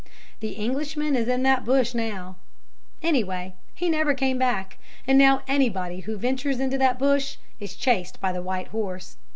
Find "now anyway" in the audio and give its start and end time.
1.93-3.53